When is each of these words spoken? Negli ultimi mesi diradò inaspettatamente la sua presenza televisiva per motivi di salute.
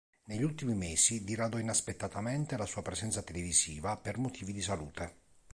Negli 0.23 0.41
ultimi 0.41 0.73
mesi 0.73 1.23
diradò 1.23 1.59
inaspettatamente 1.59 2.57
la 2.57 2.65
sua 2.65 2.81
presenza 2.81 3.21
televisiva 3.21 3.97
per 3.97 4.17
motivi 4.17 4.51
di 4.51 4.63
salute. 4.63 5.15